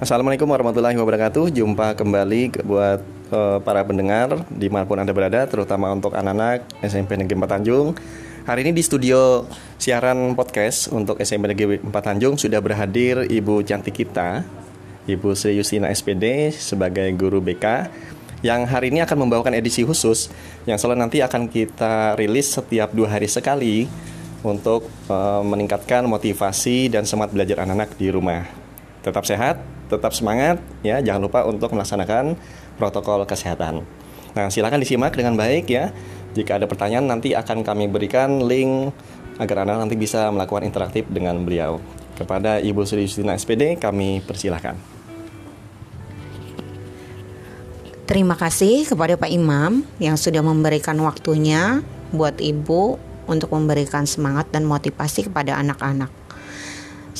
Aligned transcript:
Assalamualaikum 0.00 0.48
warahmatullahi 0.48 0.96
wabarakatuh. 0.96 1.52
Jumpa 1.52 1.92
kembali 1.92 2.64
buat 2.64 3.04
uh, 3.36 3.60
para 3.60 3.84
pendengar 3.84 4.48
di 4.48 4.72
mana 4.72 4.88
pun 4.88 4.96
anda 4.96 5.12
berada, 5.12 5.44
terutama 5.44 5.92
untuk 5.92 6.16
anak-anak 6.16 6.64
SMP 6.80 7.20
Negeri 7.20 7.36
4 7.36 7.52
Tanjung. 7.60 7.92
Hari 8.48 8.64
ini 8.64 8.72
di 8.72 8.80
studio 8.80 9.44
siaran 9.76 10.32
podcast 10.32 10.88
untuk 10.88 11.20
SMP 11.20 11.52
Negeri 11.52 11.84
4 11.84 11.92
Tanjung 11.92 12.40
sudah 12.40 12.64
berhadir 12.64 13.28
Ibu 13.28 13.60
cantik 13.60 13.92
kita, 13.92 14.40
Ibu 15.04 15.36
Sri 15.36 15.60
Yusina 15.60 15.92
SPD 15.92 16.48
sebagai 16.48 17.12
guru 17.12 17.44
BK 17.44 17.92
yang 18.40 18.64
hari 18.64 18.88
ini 18.88 19.04
akan 19.04 19.28
membawakan 19.28 19.52
edisi 19.52 19.84
khusus 19.84 20.32
yang 20.64 20.80
selalu 20.80 20.96
nanti 20.96 21.20
akan 21.20 21.44
kita 21.44 22.16
rilis 22.16 22.56
setiap 22.56 22.88
dua 22.96 23.20
hari 23.20 23.28
sekali 23.28 23.84
untuk 24.40 24.88
uh, 25.12 25.44
meningkatkan 25.44 26.08
motivasi 26.08 26.88
dan 26.88 27.04
semangat 27.04 27.36
belajar 27.36 27.68
anak-anak 27.68 28.00
di 28.00 28.08
rumah. 28.08 28.59
Tetap 29.00 29.24
sehat, 29.24 29.60
tetap 29.88 30.12
semangat 30.12 30.60
ya, 30.84 31.00
jangan 31.00 31.24
lupa 31.24 31.40
untuk 31.48 31.72
melaksanakan 31.72 32.36
protokol 32.76 33.24
kesehatan. 33.24 33.82
Nah, 34.36 34.46
silakan 34.52 34.80
disimak 34.80 35.16
dengan 35.16 35.34
baik 35.34 35.66
ya. 35.66 35.90
Jika 36.36 36.62
ada 36.62 36.70
pertanyaan 36.70 37.10
nanti 37.10 37.34
akan 37.34 37.66
kami 37.66 37.90
berikan 37.90 38.46
link 38.46 38.94
agar 39.40 39.66
Anda 39.66 39.80
nanti 39.80 39.96
bisa 39.98 40.30
melakukan 40.30 40.68
interaktif 40.68 41.08
dengan 41.10 41.42
beliau. 41.42 41.82
Kepada 42.14 42.60
Ibu 42.60 42.84
Sri 42.84 43.08
Justina 43.08 43.32
SPD 43.34 43.80
kami 43.80 44.20
persilahkan. 44.20 44.76
Terima 48.04 48.34
kasih 48.34 48.84
kepada 48.84 49.14
Pak 49.14 49.30
Imam 49.30 49.86
yang 50.02 50.18
sudah 50.18 50.42
memberikan 50.42 50.98
waktunya 51.00 51.80
buat 52.10 52.36
Ibu 52.42 52.98
untuk 53.30 53.54
memberikan 53.54 54.04
semangat 54.04 54.50
dan 54.50 54.66
motivasi 54.66 55.30
kepada 55.30 55.54
anak-anak. 55.56 56.19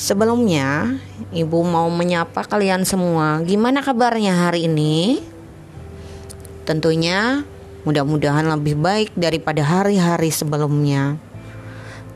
Sebelumnya, 0.01 0.97
Ibu 1.29 1.61
mau 1.61 1.85
menyapa 1.93 2.41
kalian 2.41 2.89
semua. 2.89 3.37
Gimana 3.45 3.85
kabarnya 3.85 4.49
hari 4.49 4.65
ini? 4.65 5.21
Tentunya 6.65 7.45
mudah-mudahan 7.85 8.49
lebih 8.49 8.81
baik 8.81 9.13
daripada 9.13 9.61
hari-hari 9.61 10.33
sebelumnya. 10.33 11.21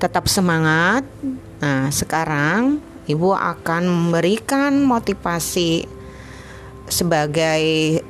Tetap 0.01 0.25
semangat. 0.25 1.05
Nah, 1.61 1.93
sekarang 1.93 2.81
Ibu 3.05 3.37
akan 3.37 3.85
memberikan 3.85 4.81
motivasi 4.81 5.85
sebagai 6.89 7.61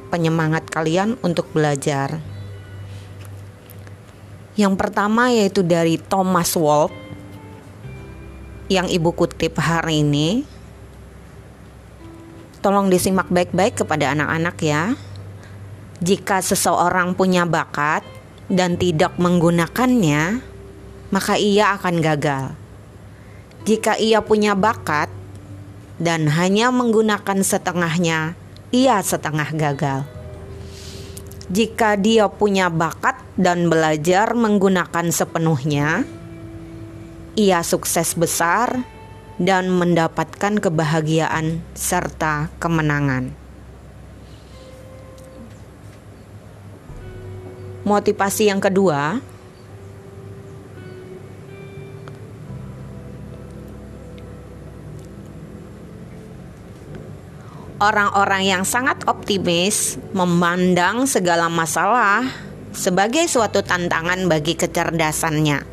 penyemangat 0.07 0.71
kalian 0.71 1.19
untuk 1.19 1.51
belajar. 1.51 2.23
Yang 4.55 4.79
pertama 4.79 5.35
yaitu 5.35 5.67
dari 5.67 5.99
Thomas 5.99 6.55
Wolfe 6.55 7.04
yang 8.71 8.89
ibu 8.89 9.13
kutip 9.13 9.61
hari 9.61 10.02
ini. 10.02 10.41
Tolong 12.66 12.89
disimak 12.89 13.30
baik-baik 13.30 13.85
kepada 13.85 14.17
anak-anak 14.17 14.57
ya. 14.66 14.83
Jika 16.02 16.41
seseorang 16.41 17.13
punya 17.13 17.45
bakat 17.45 18.02
dan 18.49 18.75
tidak 18.75 19.16
menggunakannya, 19.22 20.41
maka 21.13 21.33
ia 21.38 21.77
akan 21.77 22.02
gagal. 22.02 22.45
Jika 23.66 23.97
ia 24.02 24.22
punya 24.22 24.57
bakat 24.57 25.09
dan 26.02 26.29
hanya 26.29 26.73
menggunakan 26.73 27.41
setengahnya, 27.45 28.33
ia 28.73 28.97
setengah 29.00 29.50
gagal. 29.53 30.02
Jika 31.45 31.94
dia 32.02 32.25
punya 32.25 32.73
bakat 32.73 33.22
dan 33.38 33.69
belajar 33.69 34.33
menggunakan 34.33 35.13
sepenuhnya, 35.13 36.02
ia 37.36 37.59
sukses 37.67 38.16
besar 38.16 38.88
dan 39.36 39.67
mendapatkan 39.67 40.64
kebahagiaan 40.64 41.59
serta 41.75 42.47
kemenangan. 42.63 43.35
Motivasi 47.85 48.50
yang 48.50 48.63
kedua, 48.63 49.22
orang-orang 57.78 58.44
yang 58.47 58.63
sangat 58.66 59.03
optimis 59.06 60.01
memandang 60.16 61.06
segala 61.06 61.51
masalah 61.51 62.25
sebagai 62.75 63.24
suatu 63.31 63.63
tantangan 63.63 64.28
bagi 64.28 64.59
kecerdasannya, 64.59 65.63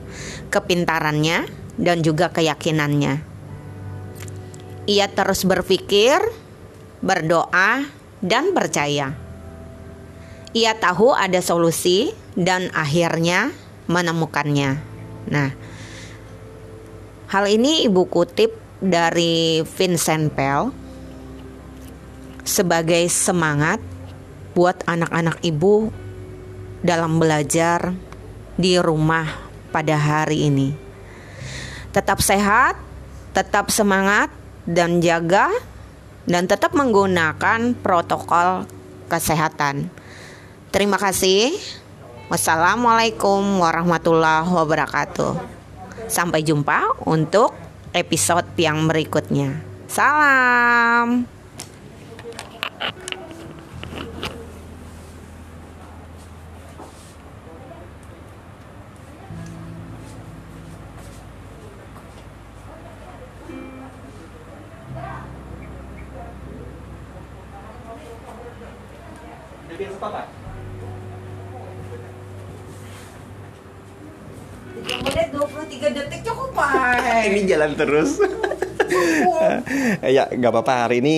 kepintarannya, 0.48 1.50
dan 1.76 2.00
juga 2.00 2.30
keyakinannya. 2.30 3.18
Ia 4.86 5.06
terus 5.10 5.42
berpikir, 5.42 6.22
berdoa, 7.02 7.86
dan 8.22 8.54
percaya. 8.54 9.18
Ia 10.54 10.72
tahu 10.78 11.10
ada 11.10 11.42
solusi 11.42 12.14
dan 12.38 12.70
akhirnya 12.70 13.50
menemukannya. 13.90 14.78
Nah, 15.26 15.50
hal 17.34 17.44
ini 17.50 17.82
ibu 17.88 18.06
kutip 18.06 18.54
dari 18.78 19.62
Vincent 19.64 20.30
Pell 20.34 20.70
sebagai 22.42 23.06
semangat 23.06 23.78
buat 24.52 24.82
anak-anak 24.84 25.40
ibu 25.46 25.94
dalam 26.82 27.22
belajar 27.22 27.94
di 28.58 28.76
rumah 28.76 29.26
pada 29.70 29.96
hari 29.96 30.50
ini. 30.50 30.74
Tetap 31.94 32.20
sehat, 32.20 32.76
tetap 33.32 33.70
semangat, 33.72 34.28
dan 34.68 35.02
jaga, 35.02 35.50
dan 36.26 36.46
tetap 36.46 36.74
menggunakan 36.74 37.74
protokol 37.78 38.66
kesehatan. 39.10 39.90
Terima 40.70 40.96
kasih. 40.96 41.56
Wassalamualaikum 42.32 43.60
warahmatullahi 43.60 44.48
wabarakatuh. 44.48 45.36
Sampai 46.08 46.40
jumpa 46.40 47.04
untuk 47.04 47.52
episode 47.92 48.48
yang 48.56 48.88
berikutnya. 48.88 49.60
Salam. 49.84 51.41
Pak. 69.90 70.26
3 74.82 75.04
menit 75.06 75.28
23 75.30 75.94
detik 75.94 76.20
cukup 76.26 76.50
Pak. 76.58 77.28
Ini 77.30 77.40
jalan 77.46 77.72
terus. 77.78 78.18
ya 80.04 80.28
nggak 80.28 80.52
apa-apa 80.52 80.86
hari 80.88 81.00
ini 81.00 81.16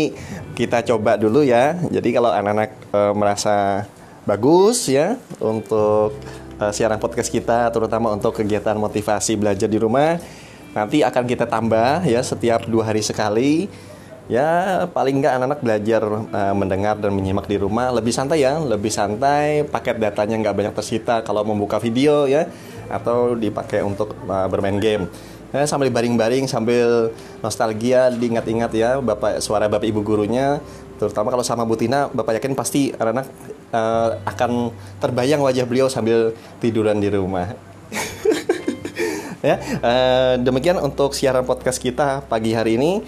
kita 0.53 0.85
coba 0.85 1.17
dulu 1.17 1.43
ya. 1.43 1.75
Jadi 1.91 2.09
kalau 2.15 2.31
anak-anak 2.31 2.71
e, 2.93 3.01
merasa 3.17 3.89
bagus 4.29 4.87
ya 4.87 5.19
untuk 5.41 6.15
e, 6.61 6.65
siaran 6.71 7.01
podcast 7.01 7.33
kita, 7.33 7.73
terutama 7.73 8.13
untuk 8.13 8.37
kegiatan 8.37 8.77
motivasi 8.79 9.35
belajar 9.41 9.67
di 9.67 9.79
rumah, 9.81 10.21
nanti 10.77 11.03
akan 11.03 11.25
kita 11.25 11.49
tambah 11.49 12.05
ya 12.07 12.21
setiap 12.23 12.69
dua 12.69 12.93
hari 12.93 13.03
sekali 13.03 13.67
ya 14.25 14.85
paling 14.89 15.21
nggak 15.21 15.35
anak-anak 15.37 15.61
belajar 15.61 16.03
uh, 16.09 16.55
mendengar 16.57 16.97
dan 16.97 17.13
menyimak 17.13 17.45
di 17.45 17.61
rumah. 17.61 17.93
Lebih 17.93 18.13
santai 18.13 18.45
ya 18.45 18.57
lebih 18.61 18.93
santai. 18.93 19.69
Paket 19.69 20.01
datanya 20.01 20.41
nggak 20.41 20.57
banyak 20.57 20.75
tersita 20.75 21.21
kalau 21.21 21.45
membuka 21.45 21.77
video 21.77 22.25
ya 22.25 22.49
atau 22.89 23.37
dipakai 23.37 23.85
untuk 23.85 24.17
uh, 24.29 24.49
bermain 24.49 24.77
game. 24.81 25.09
Ya, 25.55 25.63
sambil 25.71 25.87
baring-baring 25.95 26.51
sambil 26.51 27.15
nostalgia 27.39 28.11
diingat-ingat 28.11 28.75
ya 28.75 28.99
bapak 28.99 29.39
suara 29.39 29.71
bapak 29.71 29.87
ibu 29.87 30.03
gurunya. 30.03 30.59
Terutama 30.99 31.31
kalau 31.31 31.47
sama 31.47 31.63
Bu 31.63 31.79
Tina 31.79 32.11
bapak 32.11 32.43
yakin 32.43 32.59
pasti 32.59 32.91
anak-anak 32.91 33.27
uh, 33.71 34.09
akan 34.27 34.75
terbayang 34.99 35.43
wajah 35.43 35.63
beliau 35.67 35.87
sambil 35.87 36.35
tiduran 36.59 36.99
di 36.99 37.09
rumah. 37.13 37.55
Ya 39.45 39.61
uh, 39.61 40.41
demikian 40.41 40.81
untuk 40.81 41.13
siaran 41.13 41.45
podcast 41.45 41.77
kita 41.77 42.25
pagi 42.25 42.57
hari 42.57 42.81
ini 42.81 43.05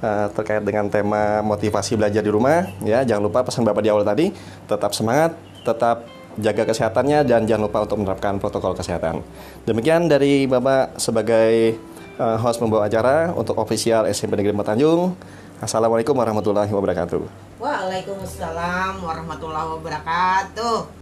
uh, 0.00 0.26
terkait 0.34 0.64
dengan 0.64 0.88
tema 0.88 1.44
motivasi 1.44 1.96
belajar 1.96 2.20
di 2.24 2.32
rumah 2.32 2.66
ya 2.84 3.04
jangan 3.06 3.22
lupa 3.28 3.44
pesan 3.46 3.64
bapak 3.64 3.82
di 3.84 3.90
awal 3.92 4.04
tadi 4.04 4.32
tetap 4.68 4.92
semangat 4.92 5.36
tetap 5.62 6.08
jaga 6.40 6.62
kesehatannya 6.64 7.26
dan 7.26 7.44
jangan 7.44 7.68
lupa 7.68 7.84
untuk 7.84 8.00
menerapkan 8.00 8.38
protokol 8.40 8.72
kesehatan. 8.72 9.20
Demikian 9.68 10.06
dari 10.08 10.48
bapak 10.48 10.96
sebagai 10.96 11.76
uh, 12.16 12.38
host 12.40 12.62
membawa 12.62 12.86
acara 12.86 13.34
untuk 13.34 13.58
official 13.60 14.08
SMP 14.08 14.40
Negeri 14.40 14.56
Tanjung. 14.62 15.18
Assalamualaikum 15.60 16.16
warahmatullahi 16.16 16.72
wabarakatuh. 16.72 17.20
Waalaikumsalam 17.60 19.04
warahmatullahi 19.04 19.68
wabarakatuh 19.76 20.99